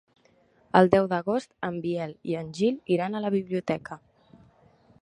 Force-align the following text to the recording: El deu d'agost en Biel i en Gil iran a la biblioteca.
El 0.79 0.89
deu 0.95 1.09
d'agost 1.11 1.53
en 1.69 1.77
Biel 1.83 2.17
i 2.33 2.39
en 2.41 2.51
Gil 2.61 2.81
iran 2.97 3.17
a 3.17 3.23
la 3.27 3.33
biblioteca. 3.41 4.01